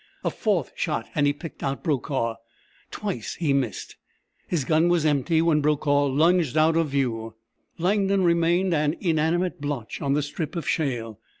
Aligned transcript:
A 0.23 0.31
fourth 0.31 0.71
shot, 0.73 1.05
and 1.13 1.27
he 1.27 1.31
picked 1.31 1.61
out 1.61 1.83
Brokaw. 1.83 2.37
Twice 2.89 3.35
he 3.35 3.53
missed! 3.53 3.97
His 4.47 4.65
gun 4.65 4.89
was 4.89 5.05
empty 5.05 5.43
when 5.43 5.61
Brokaw 5.61 6.07
lunged 6.07 6.57
out 6.57 6.75
of 6.75 6.89
view. 6.89 7.35
Langdon 7.77 8.23
remained 8.23 8.73
an 8.73 8.95
inanimate 8.99 9.61
blotch 9.61 10.01
on 10.01 10.13
the 10.13 10.23
strip 10.23 10.55
of 10.55 10.67
shale. 10.67 11.19